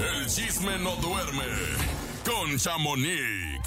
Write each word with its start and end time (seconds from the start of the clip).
El 0.00 0.26
chisme 0.26 0.78
no 0.78 0.96
duerme 0.96 1.44
con 2.24 2.56
Chamonix. 2.56 3.60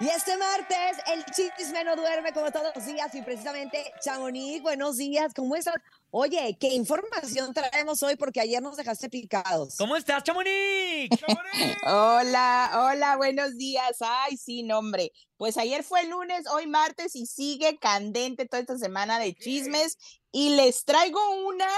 Y 0.00 0.08
este 0.08 0.36
martes 0.36 0.98
el 1.06 1.24
chisme 1.24 1.82
no 1.82 1.96
duerme 1.96 2.30
como 2.34 2.50
todos 2.52 2.72
los 2.76 2.84
días 2.84 3.14
y 3.14 3.22
precisamente 3.22 3.90
Chamonix, 4.04 4.60
buenos 4.60 4.98
días, 4.98 5.32
¿cómo 5.34 5.56
estás? 5.56 5.76
Oye, 6.10 6.56
¿qué 6.58 6.68
información 6.68 7.52
traemos 7.52 8.02
hoy? 8.02 8.16
Porque 8.16 8.40
ayer 8.40 8.62
nos 8.62 8.76
dejaste 8.76 9.10
picados. 9.10 9.76
¿Cómo 9.76 9.94
estás, 9.94 10.22
Chamonix? 10.24 11.10
Hola, 11.84 12.70
hola, 12.74 13.16
buenos 13.16 13.56
días. 13.56 13.98
Ay, 14.00 14.38
sí, 14.38 14.62
nombre. 14.62 15.12
Pues 15.36 15.58
ayer 15.58 15.84
fue 15.84 16.06
lunes, 16.06 16.46
hoy 16.46 16.66
martes 16.66 17.14
y 17.14 17.26
sigue 17.26 17.78
candente 17.78 18.46
toda 18.46 18.60
esta 18.60 18.78
semana 18.78 19.18
de 19.18 19.34
chismes. 19.34 19.98
Y 20.32 20.56
les 20.56 20.84
traigo 20.84 21.20
una 21.46 21.68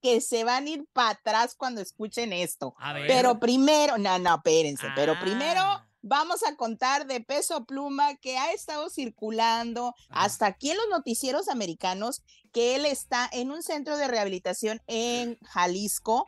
que 0.00 0.20
se 0.20 0.44
van 0.44 0.66
a 0.66 0.70
ir 0.70 0.84
para 0.92 1.10
atrás 1.10 1.54
cuando 1.56 1.80
escuchen 1.80 2.32
esto. 2.32 2.74
A 2.78 2.92
ver. 2.92 3.06
Pero 3.08 3.40
primero, 3.40 3.98
no, 3.98 4.18
no, 4.18 4.36
espérense, 4.36 4.86
pero 4.94 5.18
primero 5.20 5.60
Ah. 5.60 5.89
Vamos 6.02 6.42
a 6.42 6.56
contar 6.56 7.06
de 7.06 7.20
peso 7.20 7.64
pluma 7.64 8.16
que 8.16 8.38
ha 8.38 8.52
estado 8.52 8.88
circulando 8.90 9.94
hasta 10.08 10.46
aquí 10.46 10.70
en 10.70 10.76
los 10.78 10.88
noticieros 10.90 11.48
americanos 11.48 12.22
que 12.52 12.74
él 12.74 12.84
está 12.86 13.28
en 13.32 13.50
un 13.50 13.62
centro 13.62 13.96
de 13.96 14.08
rehabilitación 14.08 14.82
en 14.86 15.38
Jalisco. 15.44 16.26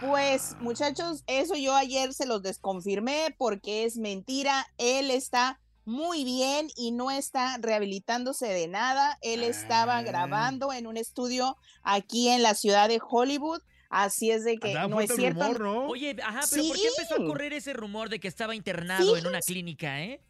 Pues 0.00 0.56
muchachos, 0.60 1.22
eso 1.26 1.54
yo 1.56 1.74
ayer 1.74 2.12
se 2.12 2.26
los 2.26 2.42
desconfirmé 2.42 3.34
porque 3.38 3.84
es 3.84 3.96
mentira. 3.96 4.66
Él 4.76 5.10
está 5.10 5.60
muy 5.84 6.24
bien 6.24 6.68
y 6.76 6.92
no 6.92 7.10
está 7.10 7.56
rehabilitándose 7.58 8.46
de 8.48 8.68
nada. 8.68 9.18
Él 9.22 9.42
estaba 9.42 9.98
Ah. 9.98 10.02
grabando 10.02 10.72
en 10.72 10.86
un 10.86 10.96
estudio 10.96 11.56
aquí 11.82 12.28
en 12.28 12.42
la 12.42 12.54
ciudad 12.54 12.88
de 12.88 13.00
Hollywood. 13.00 13.62
Así 13.94 14.30
es 14.30 14.42
de 14.44 14.56
que 14.58 14.68
Andaba 14.68 14.88
no 14.88 15.00
es 15.02 15.14
cierto. 15.14 15.42
rumor, 15.44 15.60
¿no? 15.60 15.86
Oye, 15.88 16.16
ajá, 16.24 16.40
pero 16.50 16.64
¿por 16.66 16.76
qué 16.76 16.88
empezó 16.88 17.14
a 17.14 17.26
correr 17.26 17.52
ese 17.52 17.74
rumor 17.74 18.08
de 18.08 18.18
que 18.20 18.26
estaba 18.28 18.54
internado 18.54 19.16
en 19.18 19.26
una 19.26 19.40
clínica, 19.40 20.02
eh? 20.02 20.20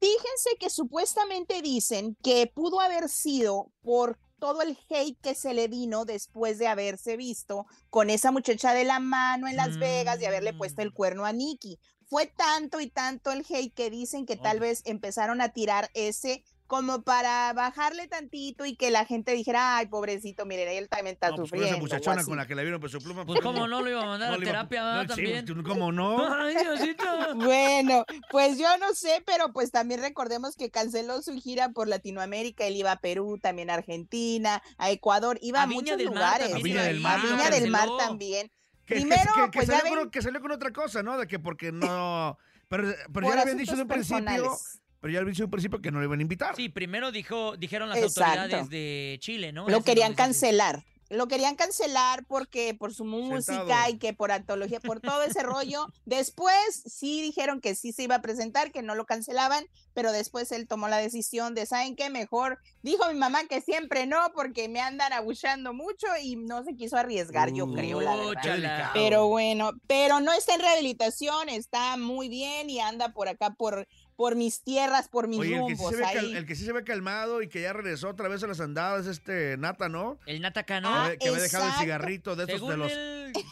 Fíjense 0.00 0.50
que 0.60 0.70
supuestamente 0.70 1.60
dicen 1.60 2.16
que 2.22 2.46
pudo 2.46 2.80
haber 2.80 3.08
sido 3.08 3.72
por 3.82 4.16
todo 4.38 4.62
el 4.62 4.78
hate 4.88 5.18
que 5.20 5.34
se 5.34 5.52
le 5.52 5.66
vino 5.66 6.04
después 6.04 6.58
de 6.58 6.68
haberse 6.68 7.16
visto 7.16 7.66
con 7.90 8.08
esa 8.08 8.30
muchacha 8.30 8.72
de 8.72 8.84
la 8.84 9.00
mano 9.00 9.48
en 9.48 9.56
Las 9.56 9.76
Vegas 9.78 10.22
y 10.22 10.26
haberle 10.26 10.54
puesto 10.54 10.80
el 10.82 10.90
Mm. 10.90 10.94
cuerno 10.94 11.24
a 11.26 11.32
Nicky. 11.32 11.80
Fue 12.08 12.26
tanto 12.26 12.78
y 12.80 12.88
tanto 12.88 13.32
el 13.32 13.44
hate 13.50 13.74
que 13.74 13.90
dicen 13.90 14.24
que 14.26 14.36
tal 14.36 14.60
vez 14.60 14.82
empezaron 14.86 15.40
a 15.40 15.48
tirar 15.48 15.90
ese 15.94 16.44
como 16.68 17.02
para 17.02 17.52
bajarle 17.54 18.06
tantito 18.06 18.64
y 18.64 18.76
que 18.76 18.90
la 18.92 19.04
gente 19.06 19.32
dijera, 19.32 19.78
ay, 19.78 19.86
pobrecito, 19.86 20.46
miren, 20.46 20.68
él 20.68 20.88
también 20.88 21.14
está 21.14 21.30
No, 21.30 21.36
pues 21.36 21.50
con 21.50 21.58
sufriendo. 21.58 21.68
esa 21.74 21.80
muchachona 21.80 22.24
con 22.24 22.36
la 22.36 22.46
que 22.46 22.54
la 22.54 22.62
vieron 22.62 22.80
por 22.80 22.90
su 22.90 23.00
pluma. 23.00 23.24
Pues 23.26 23.40
cómo 23.40 23.66
no 23.66 23.80
lo 23.80 23.88
iba 23.90 24.02
a 24.02 24.06
mandar 24.06 24.28
no 24.28 24.34
a 24.34 24.38
iba- 24.38 24.44
terapia 24.46 24.80
no, 24.82 24.86
¿verdad? 24.98 25.02
sí, 25.16 25.22
también. 25.24 25.44
pues, 25.46 25.66
¿Cómo 25.66 25.90
no? 25.90 26.32
Ay, 26.40 26.54
Diosito. 26.62 27.04
Bueno, 27.36 28.04
pues 28.30 28.58
yo 28.58 28.68
no 28.78 28.94
sé, 28.94 29.22
pero 29.26 29.52
pues 29.52 29.70
también 29.72 30.00
recordemos 30.02 30.54
que 30.56 30.70
canceló 30.70 31.22
su 31.22 31.34
gira 31.40 31.70
por 31.70 31.88
Latinoamérica. 31.88 32.64
Él 32.66 32.76
iba 32.76 32.92
a 32.92 33.00
Perú, 33.00 33.38
también 33.42 33.70
a 33.70 33.74
Argentina, 33.74 34.62
a 34.76 34.90
Ecuador, 34.90 35.38
iba 35.42 35.62
A 35.62 35.66
muchos 35.66 35.96
del 35.96 36.06
Mar 36.10 36.14
lugares. 36.14 36.50
también 36.50 36.76
A 36.78 36.80
Viña 36.80 36.82
del 36.84 37.00
Mar, 37.00 37.18
A 37.18 37.22
Viña 37.22 37.50
del 37.50 37.70
Mar 37.70 37.88
también. 37.98 38.50
Que, 38.84 38.94
Primero, 38.96 39.32
que, 39.34 39.40
que 39.50 39.58
pues 39.58 39.68
ya 39.68 39.78
salió 39.78 39.94
ven- 39.94 40.00
con, 40.04 40.10
que 40.10 40.22
salió 40.22 40.40
con 40.42 40.50
otra 40.52 40.70
cosa, 40.72 41.02
¿no? 41.02 41.16
De 41.18 41.26
que 41.26 41.38
porque 41.38 41.72
no... 41.72 42.38
Pero, 42.68 42.84
pero 42.92 43.12
por 43.12 43.24
ya 43.24 43.34
le 43.36 43.40
habían 43.40 43.56
dicho 43.56 43.74
de 43.76 43.82
un 43.82 43.88
principio... 43.88 44.56
Pero 45.00 45.12
ya 45.12 45.44
un 45.44 45.50
principio 45.50 45.80
que 45.80 45.90
no 45.90 46.00
le 46.00 46.06
iban 46.06 46.18
a 46.18 46.22
invitar. 46.22 46.56
Sí, 46.56 46.68
primero 46.68 47.12
dijo, 47.12 47.56
dijeron 47.56 47.88
las 47.88 47.98
Exacto. 47.98 48.40
autoridades 48.40 48.70
de 48.70 49.16
Chile, 49.20 49.52
¿no? 49.52 49.68
Lo 49.68 49.76
Eso 49.76 49.84
querían 49.84 50.14
cancelar. 50.14 50.84
Lo 51.10 51.26
querían 51.26 51.56
cancelar 51.56 52.26
porque 52.26 52.74
por 52.74 52.92
su 52.92 53.04
música 53.06 53.60
Sentado. 53.60 53.90
y 53.90 53.98
que 53.98 54.12
por 54.12 54.30
antología, 54.30 54.78
por 54.78 55.00
todo 55.00 55.22
ese 55.22 55.42
rollo. 55.42 55.86
Después 56.04 56.82
sí 56.84 57.22
dijeron 57.22 57.62
que 57.62 57.74
sí 57.74 57.92
se 57.92 58.02
iba 58.02 58.16
a 58.16 58.20
presentar, 58.20 58.72
que 58.72 58.82
no 58.82 58.94
lo 58.94 59.06
cancelaban, 59.06 59.64
pero 59.94 60.12
después 60.12 60.52
él 60.52 60.68
tomó 60.68 60.86
la 60.88 60.98
decisión 60.98 61.54
de, 61.54 61.64
¿saben 61.64 61.96
qué? 61.96 62.10
Mejor 62.10 62.58
dijo 62.82 63.08
mi 63.10 63.18
mamá 63.18 63.44
que 63.44 63.60
siempre 63.60 64.06
no, 64.06 64.18
porque 64.34 64.68
me 64.68 64.80
andan 64.80 65.12
abuchando 65.12 65.72
mucho 65.72 66.06
y 66.22 66.36
no 66.36 66.62
se 66.62 66.76
quiso 66.76 66.96
arriesgar, 66.96 67.52
yo 67.52 67.72
creo, 67.72 68.00
la 68.00 68.14
verdad. 68.14 68.90
Pero 68.92 69.28
bueno, 69.28 69.72
pero 69.86 70.20
no 70.20 70.32
está 70.32 70.54
en 70.54 70.60
rehabilitación, 70.60 71.48
está 71.48 71.96
muy 71.96 72.28
bien 72.28 72.68
y 72.68 72.80
anda 72.80 73.12
por 73.12 73.28
acá, 73.28 73.54
por, 73.54 73.88
por 74.18 74.34
mis 74.34 74.62
tierras, 74.64 75.06
por 75.06 75.28
mis 75.28 75.38
Oye, 75.38 75.54
el 75.54 75.66
que, 75.68 75.76
sí 75.76 75.82
rumbos. 75.82 75.90
se 75.92 75.96
ve 75.96 76.02
cal- 76.02 76.18
ahí. 76.24 76.36
el 76.36 76.44
que 76.44 76.56
sí 76.56 76.64
se 76.64 76.72
ve 76.72 76.82
calmado 76.82 77.40
y 77.40 77.48
que 77.48 77.60
ya 77.62 77.72
regresó 77.72 78.08
otra 78.08 78.26
vez 78.28 78.42
a 78.42 78.48
las 78.48 78.58
andadas, 78.58 79.06
este 79.06 79.56
Nata, 79.58 79.88
¿no? 79.88 80.18
El 80.26 80.40
Natacano. 80.42 80.88
Ah, 80.92 81.10
que, 81.12 81.18
que 81.18 81.28
había 81.28 81.40
dejado 81.40 81.62
el 81.62 81.68
exacto. 81.68 81.84
cigarrito 81.84 82.34
de 82.34 82.42
esos 82.42 82.54
según 82.56 82.70
de 82.70 82.76
los... 82.78 82.92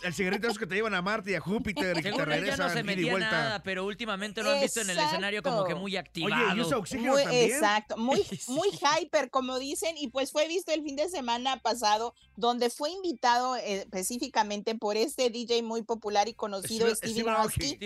El 0.03 0.13
cigarrito 0.13 0.43
de 0.43 0.49
esos 0.49 0.59
que 0.59 0.67
te 0.67 0.75
llevan 0.75 0.95
a 0.95 1.03
Marte 1.03 1.31
y 1.31 1.35
a 1.37 1.41
Júpiter 1.41 1.97
y 1.99 2.03
que 2.03 2.11
te 2.11 2.25
regresan 2.25 2.59
no 2.67 2.69
se 2.73 2.81
ida 2.81 2.81
y 2.81 2.97
metía 2.97 3.11
vuelta. 3.13 3.31
nada, 3.31 3.63
pero 3.63 3.85
últimamente 3.85 4.43
lo 4.43 4.51
han 4.51 4.61
visto 4.61 4.81
en 4.81 4.91
el 4.91 4.99
escenario 4.99 5.41
como 5.41 5.63
que 5.67 5.77
muy 5.77 5.93
Oye, 5.93 5.99
activado. 5.99 6.57
¿y 6.57 6.61
usa 6.61 6.79
oxígeno 6.79 7.13
Muy- 7.13 7.23
también? 7.23 7.53
exacto, 7.53 7.97
muy, 7.97 8.27
muy 8.49 8.69
hyper, 8.71 9.31
como 9.31 9.61
dicen, 9.61 9.97
y 9.97 10.09
pues 10.09 10.33
fue 10.33 10.49
visto 10.49 10.73
el 10.73 10.83
fin 10.83 10.97
de 10.97 11.09
semana 11.09 11.61
pasado, 11.61 12.13
donde 12.35 12.71
fue 12.71 12.91
invitado 12.91 13.55
eh, 13.55 13.83
específicamente 13.83 14.75
por 14.75 14.97
este 14.97 15.31
DJ 15.31 15.63
muy 15.63 15.83
popular 15.85 16.27
y 16.27 16.35
conocido. 16.35 16.93
Steve 16.93 17.31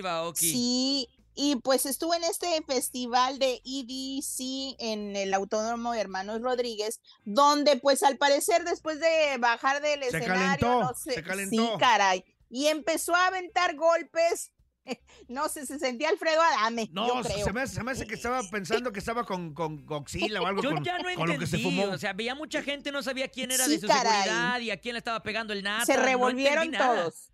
Aoki. 0.08 0.50
Sí, 0.50 1.08
y 1.34 1.56
pues 1.56 1.86
estuvo 1.86 2.14
en 2.14 2.24
este 2.24 2.46
festival 2.66 3.38
de 3.38 3.60
EDC 3.64 4.76
en 4.78 5.16
el 5.16 5.32
Autódromo 5.34 5.92
de 5.92 6.00
Hermanos 6.00 6.41
Rodríguez, 6.42 7.00
donde 7.24 7.76
pues 7.76 8.02
al 8.02 8.16
parecer 8.16 8.64
después 8.64 9.00
de 9.00 9.36
bajar 9.38 9.80
del 9.80 10.00
Se 10.02 10.18
escenario, 10.18 10.66
calentó, 10.66 10.80
no 10.82 10.94
sé, 10.94 11.12
se 11.14 11.22
calentó. 11.22 11.62
sí, 11.74 11.78
caray, 11.78 12.24
y 12.48 12.66
empezó 12.66 13.14
a 13.14 13.26
aventar 13.28 13.76
golpes. 13.76 14.52
No 15.28 15.48
sé, 15.48 15.66
se 15.66 15.78
sentía 15.78 16.08
Alfredo 16.08 16.41
Adame, 16.41 16.88
No, 16.92 17.06
yo 17.06 17.22
se- 17.22 17.34
creo. 17.34 17.44
se 17.44 17.52
me, 17.52 17.60
hace- 17.60 17.74
se 17.74 17.82
me 17.84 17.92
hace 17.92 18.06
que 18.06 18.14
estaba 18.14 18.41
pensando 18.50 18.91
que 18.92 18.98
estaba 18.98 19.24
con, 19.24 19.54
con 19.54 19.84
Godzilla 19.86 20.41
o 20.41 20.47
algo 20.47 20.62
Yo 20.62 20.70
con, 20.72 20.82
ya 20.82 20.98
no 20.98 21.04
con 21.14 21.28
lo 21.28 21.38
que 21.38 21.47
se 21.47 21.58
fumó. 21.58 21.84
o 21.84 21.98
sea, 21.98 22.14
veía 22.14 22.34
mucha 22.34 22.62
gente, 22.62 22.91
no 22.91 23.02
sabía 23.02 23.28
quién 23.28 23.50
era 23.52 23.66
Sí, 23.66 23.72
de 23.72 23.80
su 23.80 23.86
caray. 23.86 24.22
seguridad 24.24 24.58
y 24.60 24.70
a 24.70 24.80
quién 24.80 24.94
le 24.94 24.98
estaba 24.98 25.22
pegando 25.22 25.52
el 25.52 25.62
nata. 25.62 25.84
se 25.84 25.97
no 25.97 26.02
revolvieron 26.02 26.72
todos. 26.72 27.30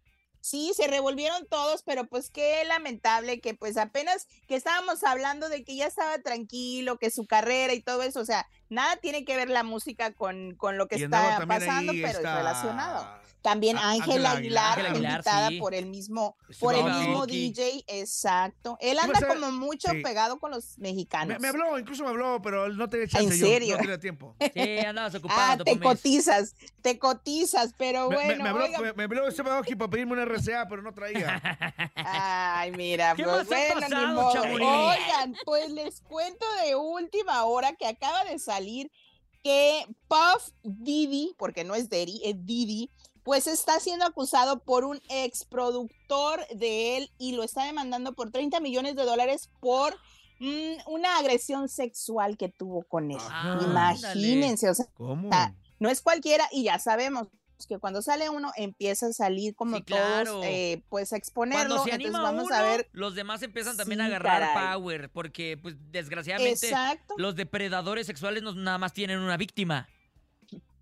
Sí, 0.48 0.70
se 0.76 0.86
revolvieron 0.86 1.44
todos, 1.48 1.82
pero 1.82 2.06
pues 2.06 2.30
qué 2.30 2.64
lamentable 2.66 3.40
que 3.40 3.54
pues 3.54 3.76
apenas 3.76 4.28
que 4.46 4.54
estábamos 4.54 5.02
hablando 5.02 5.48
de 5.48 5.64
que 5.64 5.74
ya 5.74 5.86
estaba 5.86 6.20
tranquilo, 6.20 6.98
que 6.98 7.10
su 7.10 7.26
carrera 7.26 7.74
y 7.74 7.82
todo 7.82 8.04
eso, 8.04 8.20
o 8.20 8.24
sea, 8.24 8.46
nada 8.69 8.97
tiene 8.97 9.25
que 9.25 9.37
ver 9.37 9.49
la 9.50 9.62
música 9.62 10.12
con, 10.12 10.54
con 10.56 10.77
lo 10.78 10.87
que 10.88 10.99
Y 10.99 11.03
está 11.04 11.44
pasando, 11.47 11.93
pero 11.93 12.09
es 12.09 12.22
relacionado. 12.22 13.27
También 13.43 13.77
Ah, 13.78 13.91
Ángela 13.93 14.32
Aguilar, 14.32 14.81
Aguilar. 14.81 14.97
invitada 14.97 15.49
sí. 15.50 15.59
por 15.60 15.72
el 15.72 15.87
mismo, 15.87 16.37
por 16.59 16.75
el 16.75 16.82
mismo. 16.82 17.26
DJ, 17.26 17.84
exacto. 17.87 18.76
Él 18.81 18.99
anda 18.99 19.21
como 19.25 19.53
mucho 19.53 19.88
sí. 19.93 20.03
pegado 20.03 20.41
con 20.41 20.50
los 20.50 20.76
mexicanos. 20.78 21.28
Me, 21.37 21.38
me 21.38 21.49
habló, 21.49 21.78
incluso 21.78 22.03
me 22.03 22.09
habló, 22.09 22.43
pero 22.43 22.69
no 22.71 22.88
tenía 22.88 23.06
chance 23.06 23.32
¿En 23.34 23.38
yo, 23.38 23.47
serio? 23.47 23.75
no 23.76 23.81
tenía 23.82 24.00
tiempo. 24.00 24.34
Sí, 24.53 24.78
andabas 24.81 25.15
ocupado. 25.15 25.62
Ah, 25.62 25.65
te 25.65 25.78
cotizas, 25.78 26.56
te 26.82 26.99
cotizas, 26.99 27.72
pero 27.78 28.09
Me, 28.10 28.16
me- 28.16 28.25
bueno, 28.25 28.43
me 28.43 28.49
habló, 28.50 28.65
oigan, 28.65 28.82
me, 28.82 28.93
me 28.94 29.05
habló 29.05 29.28
ese 29.28 29.43
Aoki 29.43 29.76
para 29.76 29.91
pedirme 29.91 30.15
una 30.15 30.25
RCA, 30.25 30.66
pero 30.69 30.82
no 30.82 30.93
traía. 30.93 31.41
Ay, 31.94 32.72
mira, 32.72 33.15
¿Qué 33.15 33.22
pues 33.22 33.37
más 33.37 33.44
ha 33.47 33.75
bueno, 33.75 33.81
pasado. 33.81 34.32
Chamonix? 34.32 34.66
Oigan, 34.66 35.37
pues 35.44 35.71
les 35.71 36.00
cuento 36.00 36.44
de 36.65 36.75
última 36.75 37.44
hora 37.44 37.75
que 37.75 37.87
acaba 37.87 38.25
de 38.25 38.41
salir 38.41 38.56
que 39.43 39.87
Puff 40.09 40.50
Diddy, 40.62 41.34
porque 41.39 41.65
no 41.65 41.75
es 41.75 41.89
Daddy, 41.89 42.21
es 42.25 42.44
Diddy, 42.44 42.91
pues 43.22 43.47
está 43.47 43.81
siendo 43.81 44.05
acusado 44.05 44.61
por 44.61 44.84
un 44.84 45.00
ex 45.09 45.44
productor 45.44 46.47
de 46.55 46.97
él 46.97 47.11
y 47.19 47.33
lo 47.33 47.43
está 47.43 47.65
demandando 47.65 48.12
por 48.12 48.31
30 48.31 48.61
millones 48.61 48.94
de 48.94 49.05
dólares 49.05 49.50
por 49.61 49.94
mm, 50.39 50.89
una 50.89 51.19
agresión 51.19 51.69
sexual 51.69 52.37
que 52.37 52.49
tuvo 52.49 52.84
con 52.84 53.11
él. 53.11 53.19
Ah, 53.21 53.59
Imagínense, 53.62 54.71
o 54.71 54.75
sea, 54.75 54.87
¿Cómo? 54.94 55.28
No 55.78 55.88
es 55.88 56.03
cualquiera 56.03 56.49
y 56.53 56.65
ya 56.65 56.78
sabemos 56.78 57.28
que 57.67 57.78
cuando 57.78 58.03
sale 58.03 58.28
uno 58.28 58.53
empieza 58.56 59.06
a 59.06 59.12
salir 59.12 59.55
como 59.55 59.78
Sí, 59.78 59.83
claro. 59.84 60.33
todos, 60.33 60.44
eh, 60.47 60.83
pues 60.91 61.12
a 61.12 61.17
exponerlo. 61.17 61.83
Entonces 61.87 62.12
vamos 62.12 62.44
uno, 62.44 62.55
a 62.55 62.62
ver. 62.62 62.88
los 62.93 63.14
demás 63.14 63.43
empiezan 63.43 63.76
también 63.76 64.00
a 64.03 64.06
agarrar 64.06 64.41
caray. 64.53 64.75
power, 64.75 65.08
porque 65.11 65.56
pues 65.61 65.75
desgraciadamente 65.91 66.67
Exacto, 66.69 67.14
los 67.17 67.35
depredadores 67.37 68.06
sexuales 68.06 68.43
no 68.43 68.53
nada 68.55 68.76
más 68.79 68.93
tienen 68.93 69.19
una 69.20 69.37
víctima. 69.38 69.88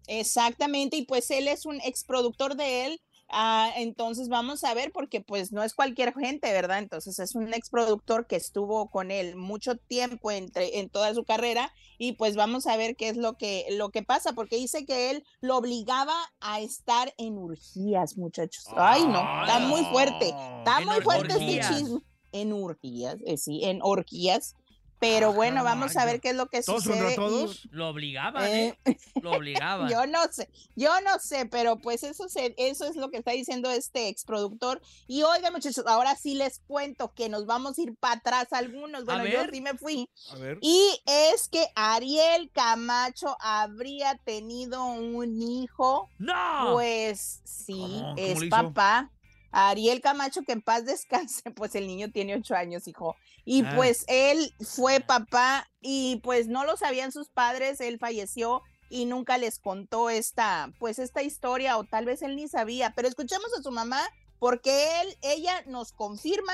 exactamente. 0.07 0.97
Y 0.97 1.03
pues 1.07 1.31
él 1.31 1.49
es 1.49 1.67
un 1.67 1.81
ex 1.83 2.05
productor 2.05 2.57
de 2.57 2.87
él. 2.87 3.01
Ah, 3.29 3.71
entonces 3.77 4.29
vamos 4.29 4.65
a 4.65 4.75
ver, 4.75 4.93
porque 4.93 5.21
pues 5.21 5.53
no 5.53 5.63
es 5.63 5.75
cualquier 5.75 6.15
gente, 6.15 6.53
¿verdad? 6.53 6.79
Entonces 6.79 7.19
es 7.19 7.35
un 7.35 7.53
ex 7.53 7.71
productor 7.71 8.27
que 8.27 8.37
estuvo 8.37 8.91
con 8.91 9.11
él 9.11 9.37
mucho 9.37 9.77
tiempo 9.77 10.31
entre, 10.31 10.79
en 10.79 10.89
toda 10.89 11.15
su 11.15 11.25
carrera. 11.25 11.73
Y 11.99 12.13
pues 12.13 12.37
vamos 12.37 12.67
a 12.67 12.77
ver 12.77 12.97
qué 12.97 13.09
es 13.09 13.17
lo 13.17 13.35
que, 13.35 13.67
lo 13.71 13.91
que 13.91 14.03
pasa, 14.03 14.33
porque 14.33 14.57
dice 14.57 14.85
que 14.85 15.11
él 15.11 15.25
lo 15.41 15.57
obligaba 15.57 16.15
a 16.41 16.61
estar 16.61 17.15
en 17.19 17.39
urgías, 17.39 18.17
muchachos. 18.17 18.67
Ay, 18.77 19.05
no, 19.07 19.21
está 19.43 19.59
muy 19.61 19.85
fuerte. 19.87 20.29
Está 20.59 20.79
En 20.81 20.87
muy 20.87 21.01
fuerte 21.01 21.33
este 21.33 21.69
chisme. 21.69 22.01
En 22.33 22.53
orgías, 22.53 23.19
eh, 23.27 23.37
sí, 23.37 23.61
en 23.63 23.79
orgías. 23.81 24.57
Pero 25.01 25.29
Ah, 25.31 25.33
bueno, 25.33 25.65
vamos 25.65 25.97
a 25.97 26.05
ver 26.07 26.21
qué 26.21 26.31
es 26.31 26.37
lo 26.37 26.47
que 26.47 26.63
¿Todos 26.63 26.85
sucede. 26.85 27.13
y- 27.13 27.17
todos? 27.17 27.69
Lo 27.71 27.89
obligaban, 27.89 28.45
Eh, 28.47 28.79
¿eh? 28.85 28.97
Lo 29.21 29.33
obligaban. 29.33 29.89
Yo 29.93 30.07
no 30.07 30.21
sé, 30.33 30.49
yo 30.77 30.91
no 31.03 31.19
sé, 31.19 31.47
pero 31.47 31.77
pues 31.77 32.03
eso, 32.05 32.29
se, 32.29 32.55
eso 32.57 32.87
es 32.87 32.97
lo 32.97 33.11
que 33.11 33.19
está 33.19 33.33
diciendo 33.33 33.71
este 33.71 34.09
exproductor. 34.09 34.81
Y 35.07 35.23
oigan, 35.23 35.53
muchachos, 35.53 35.85
ahora 35.87 36.17
sí 36.17 36.35
les 36.35 36.61
cuento 36.67 37.13
que 37.13 37.29
nos 37.29 37.45
vamos 37.45 37.77
a 37.79 37.83
ir 37.83 37.95
para 37.97 38.15
atrás 38.17 38.53
algunos. 38.53 39.05
Bueno, 39.05 39.27
yo 39.27 39.41
sí 39.53 39.61
me 39.61 39.75
fui. 39.75 40.09
A 40.31 40.37
ver. 40.37 40.59
Y 40.63 41.01
es 41.07 41.49
que 41.49 41.67
Ariel 41.75 42.51
Camacho 42.53 43.37
habría 43.41 44.17
tenido 44.25 44.85
un 44.85 45.43
hijo. 45.43 46.09
¡No! 46.19 46.71
Pues 46.73 47.41
sí, 47.45 47.73
¿Cómo? 47.79 48.15
¿Cómo 48.15 48.17
es 48.17 48.45
papá. 48.49 49.11
Ariel 49.57 50.01
Camacho, 50.01 50.43
que 50.43 50.51
en 50.53 50.63
paz 50.63 50.85
descanse, 50.85 51.43
pues 51.55 51.75
el 51.77 51.87
niño 51.87 52.11
tiene 52.11 52.35
ocho 52.37 52.55
años, 52.57 52.89
hijo. 52.89 53.15
Y 53.45 53.63
Ah. 53.65 53.73
pues 53.77 54.05
él 54.09 54.53
fue 54.65 55.01
papá 55.01 55.69
y 55.81 56.21
pues 56.23 56.49
no 56.49 56.65
lo 56.65 56.77
sabían 56.77 57.13
sus 57.13 57.29
padres, 57.29 57.81
él 57.81 57.99
falleció 57.99 58.63
y 58.89 59.05
nunca 59.07 59.39
les 59.39 59.59
contó 59.59 60.09
esta, 60.11 60.71
pues 60.79 60.99
esta 60.99 61.23
historia 61.23 61.77
o 61.79 61.85
tal 61.85 62.05
vez 62.07 62.23
él 62.23 62.37
ni 62.37 62.49
sabía, 62.49 62.93
pero 62.95 63.09
escuchemos 63.09 63.47
a 63.59 63.63
su 63.63 63.71
mamá 63.71 64.01
porque 64.39 65.01
él, 65.03 65.09
ella 65.23 65.63
nos 65.67 65.93
confirma 65.93 66.53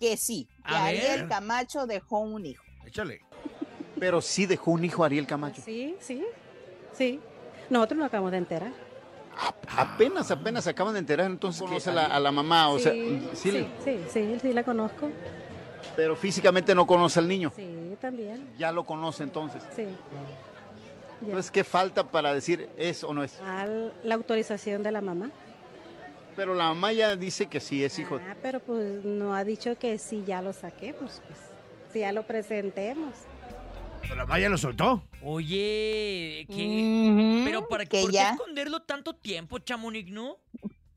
que 0.00 0.16
sí, 0.16 0.48
que 0.66 0.74
A 0.74 0.84
Ariel 0.86 1.20
ver. 1.20 1.28
Camacho 1.28 1.86
dejó 1.86 2.18
un 2.20 2.46
hijo. 2.46 2.62
Échale. 2.86 3.20
Pero 3.98 4.20
sí 4.20 4.46
dejó 4.46 4.70
un 4.72 4.84
hijo 4.84 5.02
Ariel 5.02 5.26
Camacho. 5.26 5.60
Sí, 5.64 5.96
sí, 6.00 6.24
sí. 6.96 7.20
Nosotros 7.68 7.98
nos 7.98 8.06
acabamos 8.06 8.30
de 8.30 8.38
enterar. 8.38 8.72
Apenas, 9.76 10.30
apenas 10.30 10.64
se 10.64 10.70
acaban 10.70 10.94
de 10.94 11.00
enterar, 11.00 11.26
entonces 11.26 11.60
conoce 11.62 11.90
a 11.90 11.94
la, 11.94 12.06
a 12.06 12.18
la 12.20 12.32
mamá, 12.32 12.68
o 12.70 12.78
sea, 12.78 12.92
sí, 12.92 13.28
sí, 13.34 13.50
sí, 13.50 13.66
sí, 13.84 13.98
sí, 14.12 14.38
sí, 14.40 14.52
la 14.52 14.64
conozco. 14.64 15.10
Pero 15.96 16.16
físicamente 16.16 16.74
no 16.74 16.86
conoce 16.86 17.18
al 17.18 17.28
niño. 17.28 17.52
Sí, 17.54 17.96
también, 18.00 18.48
Ya 18.58 18.72
lo 18.72 18.84
conoce 18.84 19.22
entonces. 19.24 19.62
sí. 19.74 19.84
Ya. 21.20 21.26
Entonces, 21.26 21.50
¿qué 21.50 21.64
falta 21.64 22.04
para 22.08 22.32
decir 22.32 22.68
es 22.76 23.02
o 23.02 23.12
no 23.12 23.24
es? 23.24 23.40
Al- 23.40 23.92
la 24.04 24.14
autorización 24.14 24.84
de 24.84 24.92
la 24.92 25.00
mamá. 25.00 25.30
Pero 26.36 26.54
la 26.54 26.68
mamá 26.68 26.92
ya 26.92 27.16
dice 27.16 27.46
que 27.48 27.58
sí 27.58 27.82
es 27.82 27.98
hijo. 27.98 28.20
Ah, 28.24 28.36
pero 28.40 28.60
pues 28.60 29.04
no 29.04 29.34
ha 29.34 29.42
dicho 29.42 29.76
que 29.76 29.98
sí 29.98 30.22
ya 30.24 30.40
lo 30.42 30.52
saquemos, 30.52 31.20
pues. 31.26 31.38
Si 31.92 31.98
ya 32.00 32.12
lo 32.12 32.22
presentemos. 32.22 33.14
Pero 34.00 34.14
la 34.14 34.26
Maya 34.26 34.48
lo 34.48 34.56
soltó. 34.56 35.02
Oye, 35.24 36.46
¿qué? 36.48 37.42
Pero 37.44 37.66
para 37.66 37.84
que 37.84 38.00
¿por 38.02 38.10
qué 38.10 38.14
ya. 38.16 38.30
esconderlo 38.30 38.82
tanto 38.82 39.12
tiempo, 39.16 39.58
Chamonix, 39.58 40.08
no? 40.12 40.36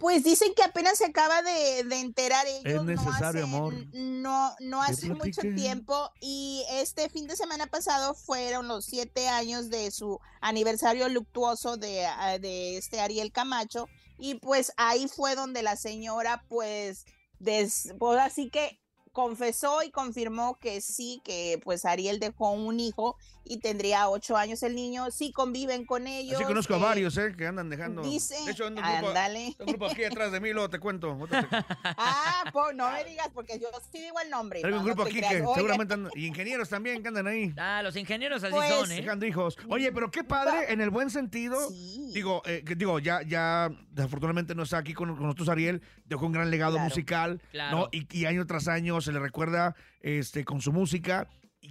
Pues 0.02 0.24
dicen 0.24 0.54
que 0.56 0.64
apenas 0.64 0.98
se 0.98 1.06
acaba 1.06 1.44
de, 1.44 1.84
de 1.84 2.00
enterar 2.00 2.46
ellos. 2.48 2.84
necesario, 2.86 3.42
no 3.42 3.56
amor, 3.56 3.74
hace, 3.76 3.88
No, 3.94 4.56
no 4.60 4.82
que 4.82 4.92
hace 4.92 5.10
mucho 5.10 5.42
tiempo 5.56 6.10
y 6.20 6.66
este 6.72 7.08
fin 7.08 7.28
de 7.28 7.36
semana 7.36 7.68
pasado 7.68 8.16
fueron 8.16 8.68
los 8.68 8.84
siete 8.84 9.28
años 9.28 9.70
de 9.70 9.92
su 9.92 10.20
aniversario 10.42 11.08
luctuoso 11.08 11.78
de, 11.78 12.08
ah, 12.08 12.40
de 12.40 12.78
este 12.78 13.00
Ariel 13.00 13.32
Camacho 13.32 13.88
y 14.18 14.36
pues 14.36 14.74
ahí 14.76 15.08
fue 15.08 15.36
donde 15.36 15.62
la 15.62 15.76
señora 15.76 16.46
pues, 16.50 17.06
des, 17.38 17.94
pues 18.00 18.20
así 18.20 18.50
que 18.50 18.80
confesó 19.12 19.84
y 19.84 19.92
confirmó 19.92 20.58
que 20.60 20.82
sí, 20.82 21.22
que 21.24 21.60
pues 21.64 21.86
Ariel 21.86 22.20
dejó 22.20 22.52
un 22.52 22.80
hijo 22.80 23.18
y 23.44 23.58
tendría 23.58 24.08
ocho 24.08 24.38
años 24.38 24.62
el 24.64 24.76
niño, 24.76 25.10
sí 25.12 25.32
conviven 25.32 25.86
con 25.86 26.06
ellos. 26.08 26.36
Así 26.36 26.44
conozco 26.46 26.76
a 26.76 26.78
eh, 26.78 26.82
varios, 26.82 27.18
¿eh? 27.18 27.34
Que 27.36 27.48
andan 27.48 27.70
dejando. 27.70 28.04
Dice, 28.04 28.36
de 28.46 28.52
hecho, 28.52 28.68
ando 28.68 28.82
un 28.82 28.88
grupo, 28.88 29.08
ándale. 29.08 29.56
un 29.60 29.66
grupo 29.66 29.86
aquí 29.88 30.04
atrás 30.04 30.32
de 30.32 30.40
mí, 30.40 30.54
luego 30.54 30.70
te 30.70 30.80
cuento. 30.80 31.18
te- 31.30 31.38
Ah, 31.98 32.44
po- 32.54 32.72
no 32.74 32.90
me 32.92 33.04
digas 33.04 33.30
porque 33.34 33.60
yo 33.60 33.68
sí 33.92 34.00
digo 34.00 34.20
el 34.20 34.30
nombre. 34.30 34.62
No, 34.62 34.78
un 34.78 34.86
grupo 34.86 35.02
no 35.04 35.08
aquí 35.10 35.18
creas. 35.18 35.34
que 35.34 35.42
Oiga, 35.42 35.56
seguramente 35.56 35.94
andan- 35.96 36.12
Y 36.16 36.28
ingenieros 36.28 36.70
también 36.70 37.02
que 37.02 37.08
andan 37.10 37.28
ahí. 37.28 37.54
Ah, 37.58 37.82
los 37.84 37.96
ingenieros 37.96 38.44
así 38.44 38.54
Pues, 38.54 38.70
son, 38.70 38.92
¿eh? 38.92 38.96
Dejando 38.98 39.26
hijos. 39.26 39.58
Oye, 39.70 39.92
pero 39.92 40.12
qué 40.12 40.24
padre, 40.24 40.72
en 40.72 40.80
el 40.80 40.90
buen 40.92 41.10
sentido. 41.10 41.68
Sí. 41.70 42.12
Digo, 42.14 42.44
eh, 42.46 42.64
que 42.66 42.76
digo, 42.76 43.00
ya, 43.00 43.22
ya 43.24 43.70
desafortunadamente 43.92 44.54
no 44.56 44.64
está 44.64 44.78
aquí 44.78 44.94
con, 44.94 45.10
con 45.16 45.24
nosotros 45.24 45.50
Ariel, 45.50 45.82
dejó 46.06 46.26
un 46.28 46.32
gran 46.32 46.50
legado 46.52 46.74
Claro. 46.74 46.88
musical, 46.90 47.42
Claro. 47.52 47.78
¿no? 47.78 47.90
Y, 47.92 48.08
y 48.18 48.26
año 48.26 48.46
tras 48.46 48.68
año 48.68 49.01
se 49.02 49.12
le 49.12 49.20
recuerda 49.20 49.76
este, 50.02 50.46
con 50.46 50.62
su 50.62 50.72
música. 50.72 51.28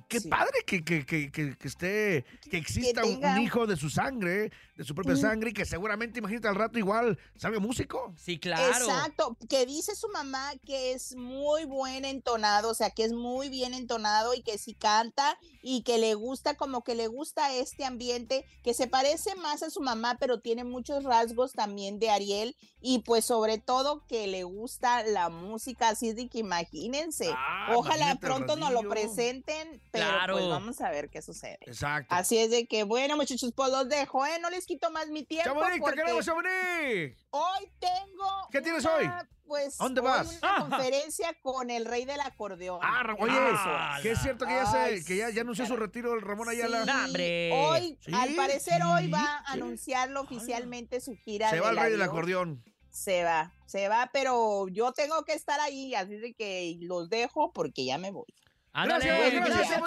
Qué 0.08 0.20
Sí. 0.20 0.28
padre 0.28 0.52
que, 0.66 0.84
que, 0.84 1.04
que, 1.06 1.30
que, 1.30 1.56
que 1.56 1.68
esté, 1.68 2.24
que 2.50 2.56
exista 2.56 3.04
un- 3.04 3.40
hijo 3.40 3.66
de 3.66 3.76
su 3.76 3.90
sangre, 3.90 4.50
de 4.76 4.84
su 4.84 4.94
propia 4.94 5.14
Mm. 5.14 5.20
sangre, 5.20 5.50
y 5.50 5.52
que 5.52 5.64
seguramente, 5.64 6.18
imagínate 6.18 6.48
al 6.48 6.54
rato 6.54 6.78
igual 6.78 7.18
salga 7.36 7.58
músico. 7.60 8.14
Sí, 8.16 8.38
claro. 8.38 8.84
Exacto, 8.84 9.36
que 9.48 9.66
dice 9.66 9.94
su 9.94 10.08
mamá 10.08 10.52
que 10.64 10.92
es 10.92 11.14
muy 11.16 11.64
buen 11.64 12.04
entonado, 12.04 12.70
o 12.70 12.74
sea, 12.74 12.90
que 12.90 13.04
es 13.04 13.12
muy 13.12 13.48
bien 13.48 13.74
entonado 13.74 14.34
y 14.34 14.42
que 14.42 14.58
sí 14.58 14.74
canta 14.74 15.38
y 15.62 15.82
que 15.82 15.98
le 15.98 16.14
gusta, 16.14 16.54
como 16.56 16.82
que 16.84 16.94
le 16.94 17.06
gusta 17.06 17.54
este 17.54 17.84
ambiente, 17.84 18.44
que 18.62 18.74
se 18.74 18.86
parece 18.86 19.34
más 19.36 19.62
a 19.62 19.70
su 19.70 19.80
mamá, 19.80 20.16
pero 20.18 20.40
tiene 20.40 20.64
muchos 20.64 21.04
rasgos 21.04 21.52
también 21.52 21.98
de 21.98 22.10
Ariel 22.10 22.56
y 22.80 23.00
pues 23.00 23.24
sobre 23.24 23.58
todo 23.58 24.04
que 24.06 24.26
le 24.26 24.44
gusta 24.44 25.02
la 25.04 25.28
música, 25.28 25.88
así 25.90 26.08
es 26.08 26.16
de 26.16 26.28
que 26.28 26.38
imagínense. 26.38 27.30
Ah, 27.36 27.74
Ojalá 27.76 28.16
pronto 28.16 28.56
nos 28.56 28.72
lo 28.72 28.88
presenten, 28.88 29.80
pero 29.90 30.06
Claro. 30.06 30.34
pues 30.34 30.48
vamos 30.48 30.80
a 30.80 30.90
ver 30.90 31.10
qué 31.10 31.22
sucede. 31.22 31.58
Exacto. 31.62 32.14
Así 32.14 32.38
es 32.38 32.50
de 32.50 32.66
que, 32.66 32.84
bueno, 32.84 33.16
muchachos, 33.16 33.52
pues 33.54 33.70
los 33.70 33.88
dejo, 33.88 34.24
¿eh? 34.26 34.38
No 34.40 34.50
les 34.50 34.66
quito 34.66 34.90
más 34.90 35.08
mi 35.08 35.24
tiempo. 35.24 35.48
Chamonix, 35.50 35.84
te 35.84 35.92
queremos, 35.94 36.24
Chamonix. 36.24 37.16
hoy 37.30 37.72
tengo. 37.78 38.48
¿Qué 38.50 38.60
tienes 38.60 38.84
hoy? 38.86 39.10
Pues. 39.46 39.80
¿A 39.80 39.84
dónde 39.84 40.00
hoy 40.00 40.06
vas? 40.06 40.38
Una 40.42 40.56
conferencia 40.58 41.34
con 41.42 41.70
el 41.70 41.84
rey 41.84 42.04
del 42.04 42.20
acordeón. 42.20 42.78
Ah, 42.82 43.02
oye, 43.18 43.32
Ah, 43.36 43.98
que 44.00 44.12
es 44.12 44.18
cierto 44.20 44.46
que 44.46 44.52
ya, 44.52 44.66
se, 44.66 45.04
que 45.04 45.16
ya, 45.16 45.30
ya 45.30 45.40
anunció 45.40 45.66
su 45.66 45.76
retiro 45.76 46.14
el 46.14 46.20
Ramón 46.22 46.48
Ayala. 46.48 46.84
Sí, 46.84 46.90
hombre. 46.90 47.50
Hoy, 47.52 47.98
Sí, 48.04 48.12
al 48.14 48.34
parecer, 48.34 48.80
hoy 48.84 49.10
va 49.10 49.38
a 49.44 49.52
anunciarlo 49.52 50.20
oficialmente 50.20 51.00
su 51.00 51.16
gira. 51.16 51.50
Se 51.50 51.58
va 51.60 51.70
el 51.70 51.76
rey 51.76 51.90
del 51.90 52.02
acordeón. 52.02 52.62
Se 52.90 53.22
va, 53.24 53.52
se 53.66 53.88
va, 53.88 54.10
pero 54.12 54.66
yo 54.68 54.92
tengo 54.92 55.24
que 55.24 55.32
estar 55.32 55.60
ahí, 55.60 55.94
así 55.94 56.16
de 56.16 56.34
que 56.34 56.76
los 56.80 57.08
dejo 57.08 57.52
porque 57.52 57.84
ya 57.84 57.98
me 57.98 58.10
voy. 58.10 58.26
Ándale, 58.72 59.04
Gracias, 59.04 59.46
gracias. 59.46 59.82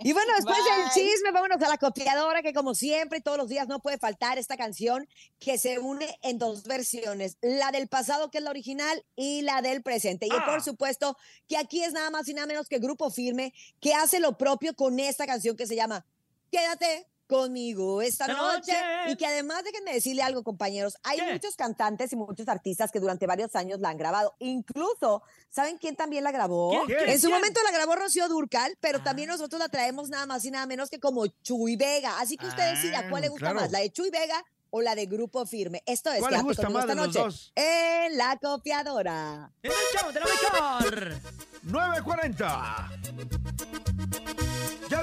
Y 0.00 0.12
bueno, 0.12 0.32
después 0.36 0.56
del 0.56 0.82
Bye. 0.84 0.90
chisme, 0.94 1.32
vámonos 1.32 1.60
a 1.60 1.68
la 1.68 1.76
copiadora, 1.76 2.40
que 2.42 2.52
como 2.52 2.74
siempre, 2.74 3.20
todos 3.20 3.36
los 3.36 3.48
días 3.48 3.66
no 3.66 3.80
puede 3.80 3.98
faltar 3.98 4.38
esta 4.38 4.56
canción 4.56 5.08
que 5.40 5.58
se 5.58 5.78
une 5.80 6.18
en 6.22 6.38
dos 6.38 6.64
versiones, 6.64 7.36
la 7.40 7.72
del 7.72 7.88
pasado, 7.88 8.30
que 8.30 8.38
es 8.38 8.44
la 8.44 8.50
original, 8.50 9.04
y 9.16 9.42
la 9.42 9.60
del 9.60 9.82
presente. 9.82 10.26
Y 10.26 10.30
Ah. 10.32 10.44
por 10.46 10.62
supuesto 10.62 11.16
que 11.48 11.56
aquí 11.56 11.82
es 11.82 11.92
nada 11.92 12.10
más 12.10 12.28
y 12.28 12.34
nada 12.34 12.46
menos 12.46 12.68
que 12.68 12.78
Grupo 12.78 13.10
Firme, 13.10 13.52
que 13.80 13.92
hace 13.94 14.20
lo 14.20 14.38
propio 14.38 14.74
con 14.76 15.00
esta 15.00 15.26
canción 15.26 15.56
que 15.56 15.66
se 15.66 15.74
llama 15.74 16.06
Quédate 16.52 17.08
conmigo 17.26 18.02
esta 18.02 18.26
noche. 18.28 18.72
noche. 18.72 19.10
Y 19.12 19.16
que 19.16 19.26
además, 19.26 19.64
déjenme 19.64 19.92
decirle 19.94 20.22
algo, 20.22 20.42
compañeros, 20.42 20.96
hay 21.02 21.18
¿Qué? 21.18 21.32
muchos 21.32 21.56
cantantes 21.56 22.12
y 22.12 22.16
muchos 22.16 22.48
artistas 22.48 22.90
que 22.92 23.00
durante 23.00 23.26
varios 23.26 23.54
años 23.56 23.80
la 23.80 23.90
han 23.90 23.96
grabado. 23.96 24.34
Incluso, 24.38 25.22
¿saben 25.50 25.78
quién 25.78 25.96
también 25.96 26.24
la 26.24 26.32
grabó? 26.32 26.70
¿Quién? 26.86 26.98
¿Quién? 26.98 27.10
En 27.10 27.20
su 27.20 27.28
¿Quién? 27.28 27.38
momento 27.40 27.60
la 27.64 27.70
grabó 27.72 27.94
Rocío 27.96 28.28
Durcal, 28.28 28.76
pero 28.80 29.02
también 29.02 29.30
Ah. 29.30 29.32
nosotros 29.34 29.58
la 29.58 29.68
traemos 29.68 30.08
nada 30.08 30.26
más 30.26 30.44
y 30.44 30.50
nada 30.50 30.66
menos 30.66 30.90
que 30.90 31.00
como 31.00 31.26
Chuy 31.26 31.76
Vega. 31.76 32.20
Así 32.20 32.36
que 32.36 32.46
usted 32.46 32.74
decida 32.74 33.00
Ah, 33.04 33.10
cuál 33.10 33.22
le 33.22 33.28
gusta 33.28 33.46
claro. 33.46 33.60
más, 33.60 33.70
la 33.72 33.80
de 33.80 33.90
Chuy 33.90 34.10
Vega 34.10 34.44
o 34.70 34.82
la 34.82 34.94
de 34.94 35.06
Grupo 35.06 35.46
Firme. 35.46 35.82
Esto 35.86 36.10
es 36.12 36.18
¿Cuál 36.20 36.42
gusta 36.42 36.68
más 36.68 36.86
de 36.86 36.92
esta 36.92 36.94
los 36.94 37.06
noche 37.06 37.18
dos? 37.20 37.52
En 37.54 38.16
la 38.16 38.36
copiadora. 38.42 39.50
En 39.62 39.70
el 39.70 39.76
show 40.00 40.12
de 40.12 40.20
la 40.20 40.26
mejor. 40.26 41.14
9.40. 41.64 42.93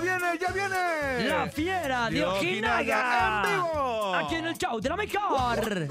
¡Ya 0.03 0.17
viene, 0.17 0.38
ya 0.39 0.51
viene! 0.51 1.29
La 1.29 1.48
fiera 1.48 2.10
de 2.10 2.25
Ojinaga. 2.25 2.79
Ojinaga 2.79 3.43
en 3.46 3.55
vivo. 3.55 4.15
Aquí 4.15 4.36
en 4.36 4.46
el 4.48 4.58
show 4.58 4.79
de 4.79 4.89
la 4.89 4.96
mejor. 4.96 5.88